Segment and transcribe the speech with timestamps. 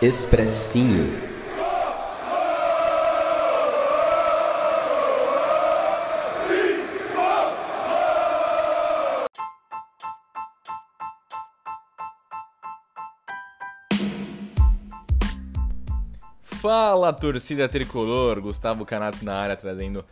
[0.00, 1.12] Expressinho.
[16.44, 20.04] Fala torcida tricolor, Gustavo Canato na área trazendo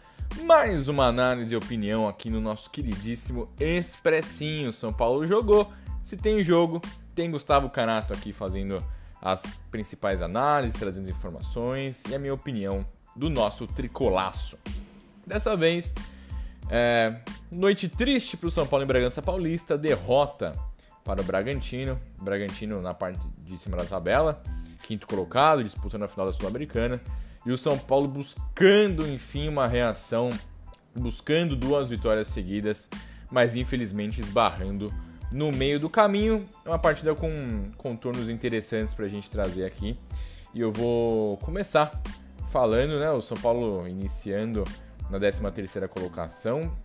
[0.42, 4.72] mais uma análise e opinião aqui no nosso queridíssimo Expressinho.
[4.72, 5.70] São Paulo jogou,
[6.02, 6.82] se tem jogo,
[7.14, 8.82] tem Gustavo Canato aqui fazendo
[9.26, 12.86] as principais análises, trazendo informações e a minha opinião
[13.16, 14.56] do nosso tricolaço.
[15.26, 15.92] Dessa vez,
[16.70, 17.18] é,
[17.50, 20.56] noite triste para o São Paulo em Bragança Paulista, derrota
[21.02, 24.40] para o Bragantino, Bragantino na parte de cima da tabela,
[24.84, 27.00] quinto colocado, disputando a final da Sul-Americana,
[27.44, 30.30] e o São Paulo buscando enfim uma reação,
[30.94, 32.88] buscando duas vitórias seguidas,
[33.28, 34.94] mas infelizmente esbarrando
[35.32, 36.48] no meio do caminho.
[36.64, 39.98] É uma partida com contornos interessantes para a gente trazer aqui.
[40.54, 42.00] E eu vou começar
[42.50, 43.10] falando, né?
[43.10, 44.64] O São Paulo iniciando
[45.10, 46.76] na 13 terceira colocação.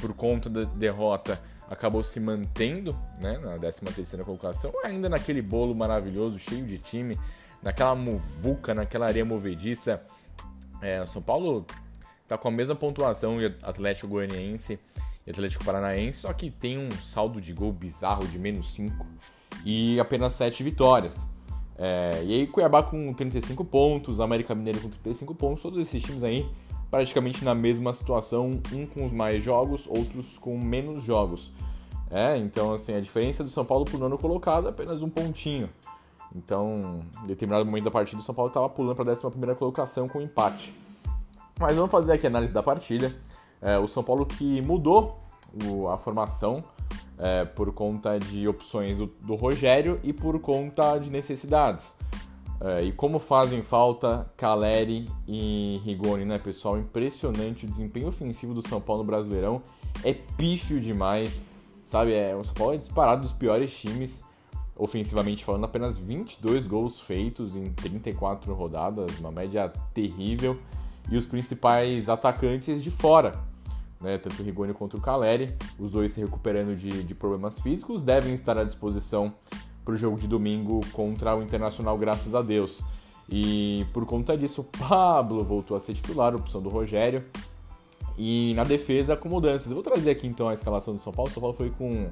[0.00, 4.72] Por conta da derrota, acabou se mantendo né, na 13 terceira colocação.
[4.84, 7.18] Ainda naquele bolo maravilhoso, cheio de time.
[7.62, 10.04] Naquela muvuca, naquela areia movediça.
[10.82, 11.64] É, o São Paulo
[12.28, 14.78] tá com a mesma pontuação de Atlético Goianiense
[15.26, 19.06] e Atlético Paranaense, só que tem um saldo de gol bizarro de menos 5
[19.64, 21.26] e apenas 7 vitórias.
[21.76, 26.22] É, e aí Cuiabá com 35 pontos, América Mineiro com 35 pontos, todos esses times
[26.22, 26.48] aí
[26.90, 31.50] praticamente na mesma situação, um com os mais jogos, outros com menos jogos.
[32.08, 35.68] É, então assim, a diferença do São Paulo pro nono colocado é apenas um pontinho.
[36.32, 40.08] Então, em determinado momento da partida, o São Paulo estava pulando para a 11 colocação
[40.08, 40.74] com empate.
[41.58, 43.14] Mas vamos fazer aqui a análise da partida.
[43.60, 45.24] É, o São Paulo que mudou
[45.64, 46.64] o, a formação
[47.18, 51.96] é, por conta de opções do, do, Rogério e por conta de necessidades.
[52.60, 56.78] É, e como fazem falta Caleri e Rigoni, né, pessoal?
[56.78, 59.62] Impressionante o desempenho ofensivo do São Paulo no Brasileirão.
[60.02, 61.46] É pífio demais,
[61.82, 62.12] sabe?
[62.14, 64.24] É, o São Paulo é disparado dos piores times,
[64.76, 65.64] ofensivamente falando.
[65.64, 70.58] Apenas 22 gols feitos em 34 rodadas, uma média terrível.
[71.10, 73.34] E os principais atacantes de fora
[74.04, 78.02] né, tanto o Rigoni quanto o Caleri, os dois se recuperando de, de problemas físicos,
[78.02, 79.32] devem estar à disposição
[79.84, 82.82] para o jogo de domingo contra o Internacional, graças a Deus.
[83.28, 87.24] E por conta disso, o Pablo voltou a ser titular, opção do Rogério.
[88.16, 89.70] E na defesa, com mudanças.
[89.70, 91.30] Eu vou trazer aqui então a escalação do São Paulo.
[91.30, 92.10] O São Paulo foi com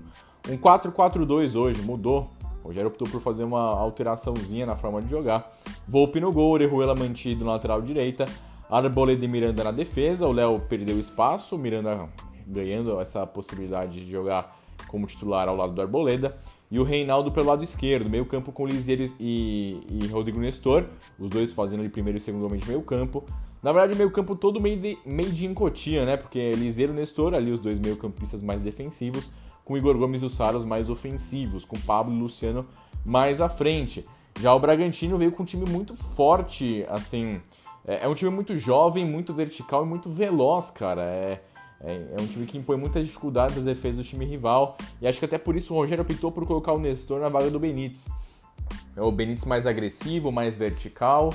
[0.49, 2.31] um 4-4-2 hoje, mudou.
[2.65, 5.51] O Rogério optou por fazer uma alteraçãozinha na forma de jogar.
[5.87, 8.25] Volpe no gol, Orejuela mantido na lateral direita.
[8.73, 12.09] Arboleda e Miranda na defesa, o Léo perdeu espaço, Miranda
[12.47, 14.57] ganhando essa possibilidade de jogar
[14.89, 16.39] como titular ao lado do Arboleda.
[16.71, 20.87] E o Reinaldo pelo lado esquerdo, meio campo com Liseiro e, e Rodrigo Nestor,
[21.19, 23.23] os dois fazendo ali primeiro e segundo homem de meio campo.
[23.63, 26.17] Na verdade, meio campo todo meio de, meio de encotia, né?
[26.17, 29.31] Porque Liseiro e Nestor, ali os dois meio campistas mais defensivos,
[29.67, 32.67] com Igor Gomes e o Saros mais ofensivos, com Pablo e Luciano
[33.05, 34.07] mais à frente.
[34.41, 37.41] Já o Bragantino veio com um time muito forte, assim,
[37.87, 41.03] é, é, um time muito jovem, muito vertical e muito veloz, cara.
[41.03, 41.41] É,
[41.81, 44.77] é, é, um time que impõe muitas dificuldades às defesas do time rival.
[45.01, 47.51] E acho que até por isso o Rogério optou por colocar o Nestor na vaga
[47.51, 48.09] do Benítez.
[48.97, 51.35] É o Benítez mais agressivo, mais vertical,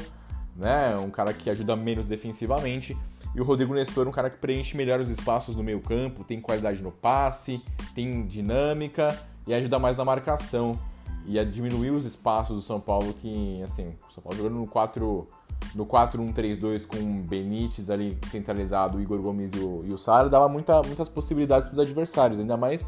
[0.56, 0.96] né?
[0.98, 2.98] Um cara que ajuda menos defensivamente.
[3.36, 6.40] E o Rodrigo Nestor, um cara que preenche melhor os espaços no meio campo, tem
[6.40, 7.62] qualidade no passe,
[7.94, 10.80] tem dinâmica e ajuda mais na marcação.
[11.28, 14.66] E a diminuir os espaços do São Paulo, que, assim, o São Paulo jogando no
[14.66, 15.28] 4
[15.76, 20.82] no 4-1-3-2 com Benítez ali centralizado, Igor Gomes e o, e o Sara, dava muita,
[20.84, 22.88] muitas possibilidades para os adversários, ainda mais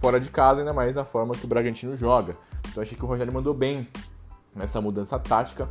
[0.00, 2.36] fora de casa, ainda mais na forma que o Bragantino joga.
[2.68, 3.88] Então achei que o Rogério mandou bem
[4.54, 5.68] nessa mudança tática.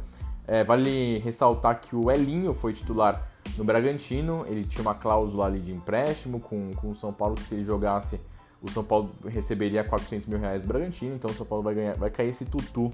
[0.47, 3.27] É, vale ressaltar que o Elinho foi titular
[3.57, 7.43] no Bragantino, ele tinha uma cláusula ali de empréstimo com, com o São Paulo que
[7.43, 8.19] se ele jogasse,
[8.61, 11.95] o São Paulo receberia 400 mil reais do Bragantino, então o São Paulo vai, ganhar,
[11.95, 12.91] vai cair esse tutu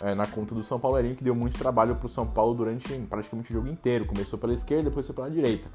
[0.00, 2.92] é, na conta do São Paulo que deu muito trabalho para o São Paulo durante
[3.08, 4.06] praticamente o jogo inteiro.
[4.06, 5.68] Começou pela esquerda, depois foi pela direita.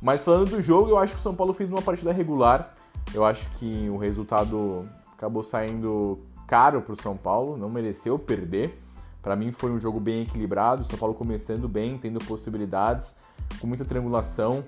[0.00, 2.74] Mas falando do jogo, eu acho que o São Paulo fez uma partida regular.
[3.12, 8.78] Eu acho que o resultado acabou saindo caro para o São Paulo, não mereceu perder.
[9.22, 13.16] Para mim foi um jogo bem equilibrado, o São Paulo começando bem, tendo possibilidades,
[13.60, 14.64] com muita triangulação,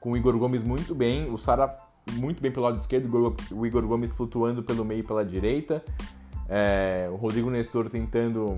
[0.00, 1.74] com o Igor Gomes muito bem, o Sara
[2.12, 5.82] muito bem pelo lado esquerdo, o Igor Gomes flutuando pelo meio e pela direita.
[6.48, 8.56] É, o Rodrigo Nestor tentando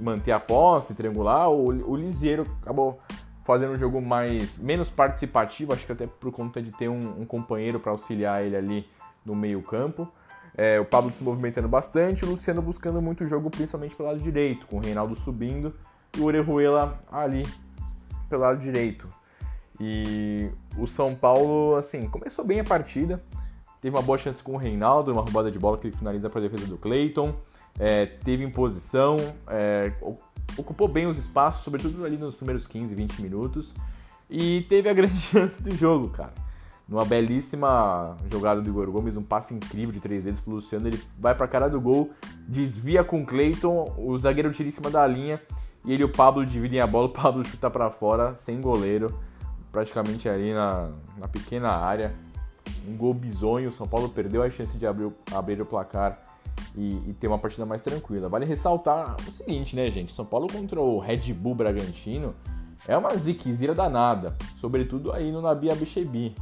[0.00, 1.50] manter a posse, triangular.
[1.50, 3.00] O, o Lisieiro acabou
[3.44, 7.26] fazendo um jogo mais menos participativo, acho que até por conta de ter um, um
[7.26, 8.88] companheiro para auxiliar ele ali
[9.24, 10.10] no meio campo.
[10.56, 14.66] É, o Pablo se movimentando bastante, o Luciano buscando muito jogo, principalmente pelo lado direito,
[14.66, 15.74] com o Reinaldo subindo
[16.16, 17.46] e o Orejuela ali
[18.28, 19.08] pelo lado direito.
[19.80, 23.20] E o São Paulo, assim, começou bem a partida,
[23.80, 26.40] teve uma boa chance com o Reinaldo, uma roubada de bola que ele finaliza para
[26.40, 27.34] a defesa do Cleiton,
[27.78, 29.16] é, teve imposição,
[29.48, 29.92] é,
[30.56, 33.74] ocupou bem os espaços, sobretudo ali nos primeiros 15, 20 minutos,
[34.30, 36.32] e teve a grande chance do jogo, cara.
[36.86, 41.00] Numa belíssima jogada do Igor Gomes, um passe incrível de três dedos pro Luciano, ele
[41.18, 42.10] vai pra cara do gol,
[42.46, 45.40] desvia com o Cleiton, o zagueiro tira em cima da linha,
[45.84, 49.18] e ele e o Pablo dividem a bola, o Pablo chuta para fora, sem goleiro,
[49.74, 50.88] praticamente ali na,
[51.18, 52.14] na pequena área.
[52.88, 56.18] Um gol bizonho, o São Paulo perdeu a chance de abrir, abrir o placar
[56.76, 58.28] e, e, ter uma partida mais tranquila.
[58.28, 60.12] Vale ressaltar o seguinte, né, gente?
[60.12, 62.34] São Paulo contra o Red Bull Bragantino
[62.86, 66.34] é uma ziquezira danada, sobretudo aí no Nabi Abichebi.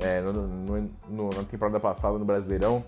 [0.00, 2.84] É, no, no, no, na temporada passada no Brasileirão,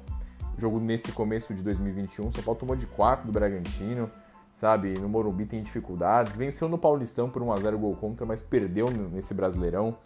[0.58, 4.10] jogo nesse começo de 2021, São Paulo tomou de 4 do Bragantino,
[4.56, 4.94] sabe?
[4.98, 9.98] No Morumbi tem dificuldades, venceu no Paulistão por 1x0 gol contra, mas perdeu nesse Brasileirão.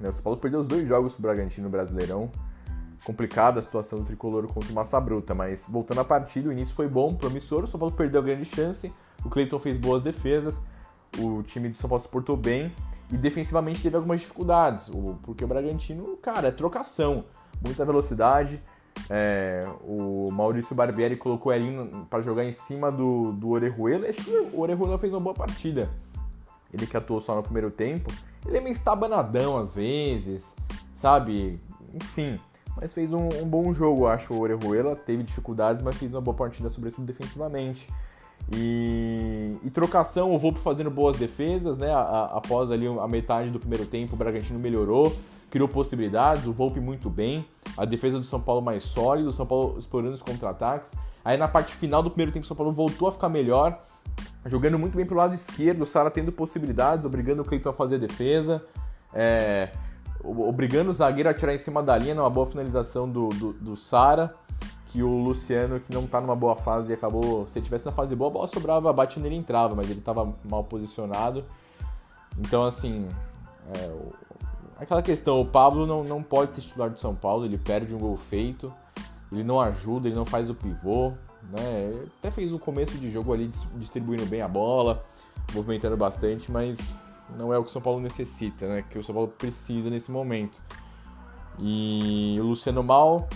[0.00, 2.28] O São Paulo perdeu os dois jogos pro Bragantino no Brasileirão,
[3.04, 6.74] complicada a situação do tricolor contra o Massa Bruta, mas voltando à partida, o início
[6.74, 8.92] foi bom, promissor, o São Paulo perdeu a grande chance,
[9.24, 10.60] o Cleiton fez boas defesas,
[11.16, 12.72] o time do São Paulo se portou bem
[13.12, 14.90] e defensivamente teve algumas dificuldades,
[15.22, 17.26] porque o Bragantino, cara, é trocação,
[17.62, 18.60] muita velocidade.
[19.10, 21.66] É, o Maurício Barbieri colocou ele
[22.10, 25.90] para jogar em cima do, do Orejuela acho que o Orejuela fez uma boa partida.
[26.72, 28.12] Ele que atuou só no primeiro tempo,
[28.46, 30.54] ele é meio estabanadão às vezes,
[30.92, 31.58] sabe?
[31.94, 32.38] Enfim,
[32.80, 34.34] mas fez um, um bom jogo, acho.
[34.34, 37.88] O Orejuela teve dificuldades, mas fez uma boa partida, sobretudo defensivamente.
[38.54, 41.90] E, e, trocação, o Volpe fazendo boas defesas, né?
[41.92, 45.14] A, a, após ali a metade do primeiro tempo, o Bragantino melhorou,
[45.50, 47.46] criou possibilidades, o Volpe muito bem,
[47.76, 50.94] a defesa do São Paulo mais sólida, o São Paulo explorando os contra-ataques.
[51.24, 53.82] Aí na parte final do primeiro tempo, o São Paulo voltou a ficar melhor,
[54.46, 57.96] jogando muito bem pelo lado esquerdo, o Sara tendo possibilidades, obrigando o Cleiton a fazer
[57.96, 58.64] a defesa,
[59.12, 59.70] é,
[60.22, 63.76] obrigando o zagueiro a tirar em cima da linha numa boa finalização do, do, do
[63.76, 64.34] Sara
[64.88, 67.46] que o Luciano, que não tá numa boa fase, acabou.
[67.46, 70.00] Se ele tivesse na fase boa, a bola sobrava, bate nele e entrava, mas ele
[70.00, 71.44] tava mal posicionado.
[72.38, 73.06] Então, assim.
[73.74, 73.94] É,
[74.78, 77.98] aquela questão, o Pablo não, não pode ser titular do São Paulo, ele perde um
[77.98, 78.72] gol feito,
[79.30, 81.12] ele não ajuda, ele não faz o pivô.
[81.50, 82.06] Né?
[82.18, 85.04] Até fez o começo de jogo ali distribuindo bem a bola,
[85.54, 86.96] movimentando bastante, mas
[87.36, 88.84] não é o que o São Paulo necessita, né?
[88.88, 90.60] Que o São Paulo precisa nesse momento.
[91.58, 93.28] E o Luciano mal,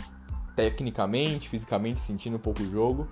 [0.54, 3.06] tecnicamente, fisicamente, sentindo um pouco o jogo.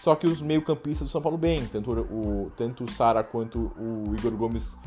[0.00, 4.14] Só que os meio-campistas do São Paulo bem, tanto o, tanto o Sara quanto o
[4.18, 4.78] Igor Gomes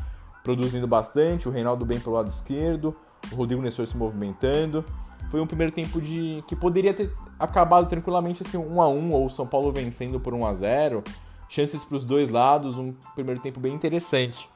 [0.46, 2.94] produzindo bastante, o Reinaldo bem pelo lado esquerdo,
[3.32, 4.84] o Rodrigo Nestor se movimentando.
[5.28, 9.26] Foi um primeiro tempo de que poderia ter acabado tranquilamente assim 1 a 1 ou
[9.26, 11.02] o São Paulo vencendo por 1 a 0.
[11.48, 14.48] Chances para os dois lados, um primeiro tempo bem interessante.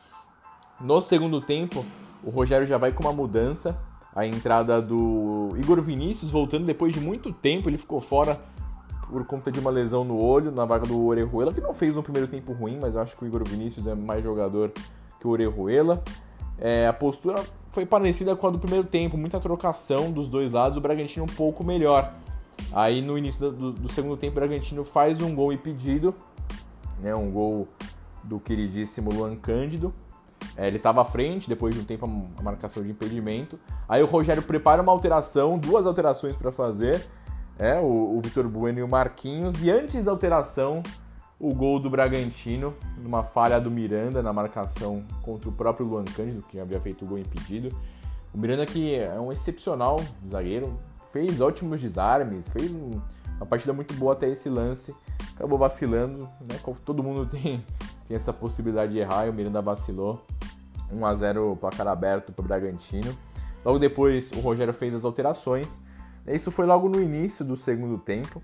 [0.80, 1.84] No segundo tempo,
[2.22, 3.76] o Rogério já vai com uma mudança,
[4.14, 8.40] a entrada do Igor Vinícius voltando depois de muito tempo, ele ficou fora
[9.10, 12.02] por conta de uma lesão no olho, na vaga do Orejuela, que não fez um
[12.02, 14.72] primeiro tempo ruim, mas eu acho que o Igor Vinícius é mais jogador
[15.20, 16.02] que o Orejuela.
[16.58, 20.76] É, a postura foi parecida com a do primeiro tempo, muita trocação dos dois lados,
[20.76, 22.12] o Bragantino um pouco melhor.
[22.72, 26.14] Aí no início do, do segundo tempo, o Bragantino faz um gol impedido,
[27.00, 27.68] né, um gol
[28.24, 29.94] do queridíssimo Luan Cândido,
[30.56, 32.06] é, ele estava à frente, depois de um tempo
[32.36, 33.58] a marcação de impedimento.
[33.88, 37.06] Aí o Rogério prepara uma alteração, duas alterações para fazer.
[37.58, 39.62] É, o, o Vitor Bueno e o Marquinhos.
[39.62, 40.82] E antes da alteração,
[41.40, 46.42] o gol do Bragantino, numa falha do Miranda na marcação contra o próprio Luan Cândido,
[46.42, 47.74] que havia feito o gol impedido.
[48.32, 50.78] O Miranda que é um excepcional zagueiro,
[51.10, 54.94] fez ótimos desarmes, fez uma partida muito boa até esse lance.
[55.34, 56.60] Acabou vacilando, né?
[56.84, 57.64] Todo mundo tem
[58.10, 60.20] tem essa possibilidade de errar e o Miranda vacilou.
[60.92, 63.16] 1 a 0 placar aberto para o Bragantino.
[63.64, 65.78] Logo depois o Rogério fez as alterações.
[66.26, 68.42] Isso foi logo no início do segundo tempo,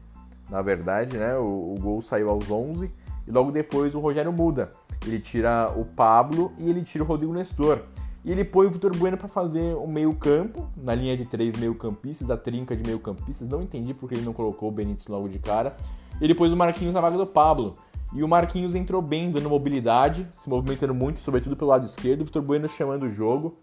[0.50, 1.36] na verdade, né?
[1.36, 2.90] O, o gol saiu aos 11
[3.26, 4.70] e logo depois o Rogério muda.
[5.04, 7.82] Ele tira o Pablo e ele tira o Rodrigo Nestor.
[8.24, 12.28] E ele põe o Vitor Bueno para fazer o meio-campo, na linha de três meio-campistas,
[12.28, 13.46] a trinca de meio-campistas.
[13.46, 15.76] Não entendi porque ele não colocou o Benítez logo de cara.
[16.20, 17.76] Ele pôs o Marquinhos na vaga do Pablo.
[18.12, 22.22] E o Marquinhos entrou bem, dando mobilidade, se movimentando muito, sobretudo pelo lado esquerdo.
[22.22, 23.58] O Vitor Bueno chamando o jogo.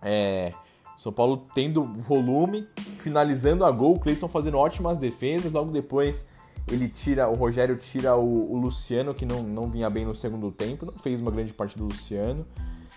[0.00, 0.54] É,
[0.96, 2.66] São Paulo tendo volume,
[2.98, 3.96] finalizando a gol.
[3.96, 5.50] O Cleiton fazendo ótimas defesas.
[5.50, 6.28] Logo depois
[6.70, 10.50] ele tira, o Rogério tira o, o, Luciano, que não, não vinha bem no segundo
[10.50, 12.44] tempo, não fez uma grande parte do Luciano.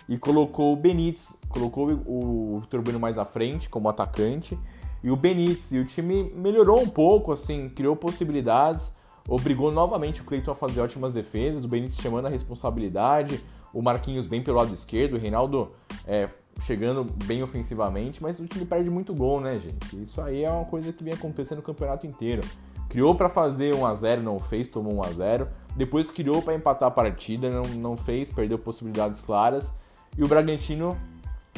[0.08, 4.58] E colocou o Benítez, colocou o Vitor Bueno mais à frente como atacante.
[5.02, 5.72] E o Benítez.
[5.72, 8.96] E o time melhorou um pouco, assim, criou possibilidades,
[9.28, 14.26] obrigou novamente o Cleiton a fazer ótimas defesas, o Benítez chamando a responsabilidade, o Marquinhos
[14.26, 15.72] bem pelo lado esquerdo, o Reinaldo
[16.06, 16.28] é,
[16.60, 20.02] chegando bem ofensivamente, mas o time perde muito gol, né, gente?
[20.02, 22.42] Isso aí é uma coisa que vem acontecendo no campeonato inteiro.
[22.88, 26.54] Criou para fazer 1 a 0 não fez, tomou 1 a 0 Depois criou para
[26.54, 29.76] empatar a partida, não, não fez, perdeu possibilidades claras.
[30.16, 30.96] E o Bragantino,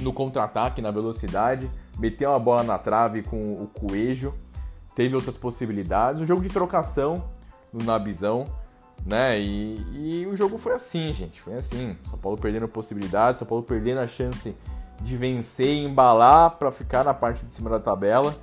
[0.01, 4.35] no contra-ataque, na velocidade, meteu uma bola na trave com o Coelho,
[4.95, 6.21] teve outras possibilidades.
[6.21, 7.25] Um jogo de trocação
[7.73, 8.45] no Nabizão,
[9.07, 9.41] né?
[9.41, 11.41] E, e o jogo foi assim, gente.
[11.41, 11.97] Foi assim.
[12.09, 14.55] São Paulo perdendo possibilidades, São Paulo perdendo a chance
[15.01, 18.35] de vencer e embalar para ficar na parte de cima da tabela.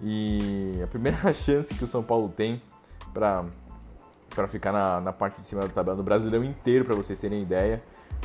[0.00, 2.60] E a primeira chance que o São Paulo tem
[3.14, 7.42] para ficar na, na parte de cima da tabela do Brasileiro inteiro, para vocês terem
[7.42, 7.82] ideia.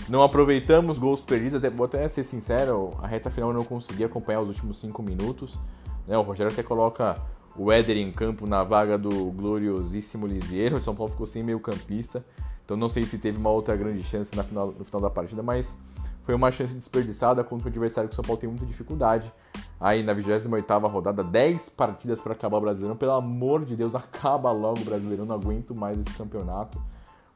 [0.09, 4.03] Não aproveitamos gols perdidos, até, vou até ser sincero, a reta final eu não consegui
[4.03, 5.59] acompanhar os últimos 5 minutos.
[6.07, 6.17] Né?
[6.17, 7.15] O Rogério até coloca
[7.55, 10.77] o Éder em campo na vaga do gloriosíssimo Lisieiro.
[10.77, 12.25] O São Paulo ficou sem meio campista,
[12.65, 15.43] então não sei se teve uma outra grande chance na final, no final da partida,
[15.43, 15.77] mas
[16.23, 19.31] foi uma chance desperdiçada contra um adversário que o São Paulo tem muita dificuldade.
[19.79, 22.95] Aí na 28ª rodada, 10 partidas para acabar o Brasileirão.
[22.95, 26.81] Pelo amor de Deus, acaba logo o Brasileirão, não aguento mais esse campeonato.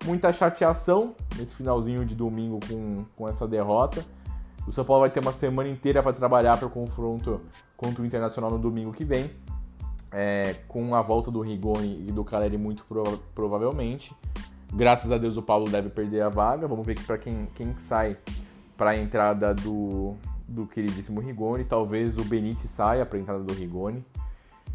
[0.05, 4.05] Muita chateação nesse finalzinho de domingo com, com essa derrota.
[4.67, 7.41] O São Paulo vai ter uma semana inteira para trabalhar para o confronto
[7.75, 9.31] contra o Internacional no domingo que vem.
[10.11, 14.15] É, com a volta do Rigoni e do Caleri muito prova provavelmente.
[14.73, 16.67] Graças a Deus o Paulo deve perder a vaga.
[16.67, 18.17] Vamos ver que para quem, quem sai
[18.77, 20.15] para a entrada do,
[20.47, 21.63] do queridíssimo Rigoni.
[21.63, 24.05] Talvez o Benite saia para a entrada do Rigoni.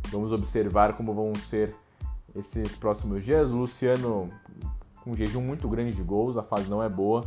[0.08, 1.74] Vamos observar como vão ser
[2.34, 3.50] esses próximos dias.
[3.50, 4.30] O Luciano
[5.02, 7.24] com um jejum muito grande de gols, a fase não é boa.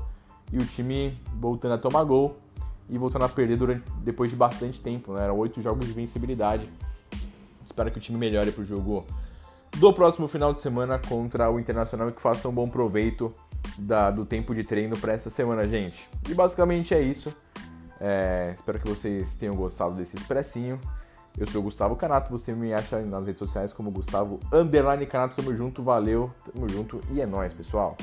[0.52, 2.38] E o time voltando a tomar gol
[2.90, 5.14] e voltando a perder durante, depois de bastante tempo.
[5.14, 5.24] Né?
[5.24, 6.70] Eram oito jogos de vencibilidade.
[7.66, 9.06] Espero que o time melhore para o jogo
[9.78, 13.34] do próximo final de semana contra o Internacional e que faça um bom proveito
[13.78, 16.10] da, do tempo de treino para essa semana, gente.
[16.30, 17.36] E basicamente é isso.
[18.00, 20.80] É, espero que vocês tenham gostado desse expressinho.
[21.38, 25.36] Eu sou o Gustavo Canato, você me acha nas redes sociais como Gustavo Underline Canato.
[25.36, 27.98] Tamo junto, valeu, tamo junto e é nóis, pessoal.